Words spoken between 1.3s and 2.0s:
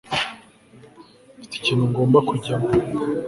mfite ikintu